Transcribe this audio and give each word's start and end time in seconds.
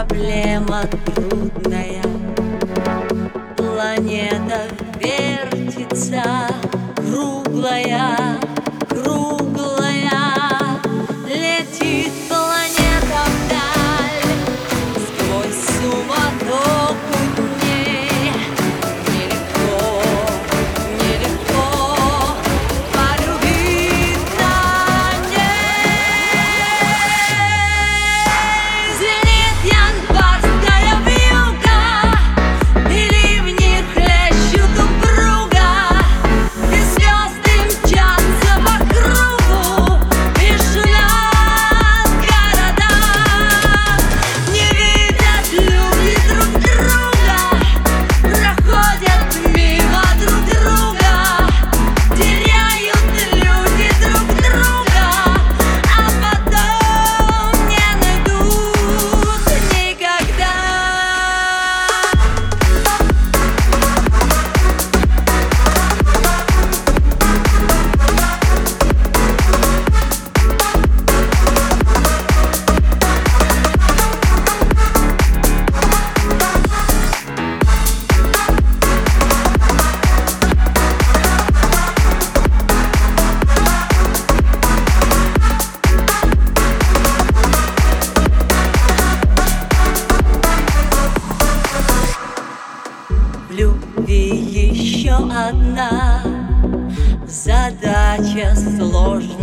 Проблема 0.00 0.80
трудная. 1.04 2.02
Планета 3.54 4.62
вертится 4.98 6.22
Круглая 6.96 8.19
одна 95.50 96.22
задача 97.26 98.54
сложная 98.54 99.39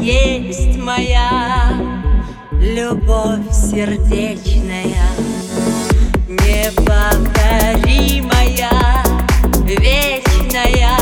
есть 0.00 0.78
моя 0.78 1.72
любовь 2.52 3.50
сердечная, 3.52 5.08
неповторимая, 6.28 8.70
вечная. 9.66 11.01